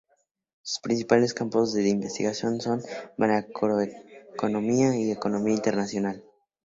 [0.63, 2.81] Sus principales campos de investigación son
[3.19, 6.23] Macroeconomía y Economía Internacional.